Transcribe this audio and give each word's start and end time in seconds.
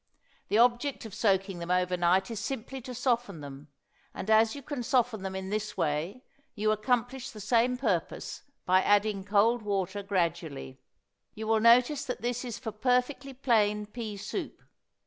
The 0.47 0.57
object 0.57 1.05
of 1.05 1.13
soaking 1.13 1.59
them 1.59 1.69
over 1.69 1.95
night 1.95 2.31
is 2.31 2.39
simply 2.39 2.81
to 2.81 2.95
soften 2.95 3.41
them, 3.41 3.67
and 4.15 4.31
as 4.31 4.55
you 4.55 4.63
can 4.63 4.81
soften 4.81 5.21
them 5.21 5.35
in 5.35 5.51
this 5.51 5.77
way 5.77 6.23
you 6.55 6.71
accomplish 6.71 7.29
the 7.29 7.39
same 7.39 7.77
purpose 7.77 8.41
by 8.65 8.81
adding 8.81 9.23
cold 9.23 9.61
water 9.61 10.01
gradually. 10.01 10.79
You 11.35 11.45
will 11.45 11.59
notice 11.59 12.03
that 12.05 12.23
this 12.23 12.43
is 12.43 12.57
for 12.57 12.71
perfectly 12.71 13.35
plain 13.35 13.85
pea 13.85 14.17
soup. 14.17 14.63